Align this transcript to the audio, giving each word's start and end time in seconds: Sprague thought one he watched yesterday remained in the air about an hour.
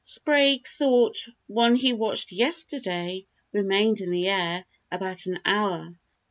Sprague 0.03 0.65
thought 0.65 1.15
one 1.45 1.75
he 1.75 1.93
watched 1.93 2.31
yesterday 2.31 3.27
remained 3.53 4.01
in 4.01 4.09
the 4.09 4.29
air 4.29 4.65
about 4.91 5.27
an 5.27 5.39
hour. 5.45 5.89